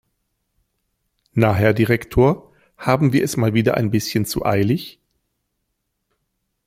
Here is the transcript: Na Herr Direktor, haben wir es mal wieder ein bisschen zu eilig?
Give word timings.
Na 1.33 1.53
Herr 1.53 1.75
Direktor, 1.75 2.51
haben 2.75 3.13
wir 3.13 3.23
es 3.23 3.37
mal 3.37 3.53
wieder 3.53 3.75
ein 3.77 3.91
bisschen 3.91 4.25
zu 4.25 4.43
eilig? 4.43 4.99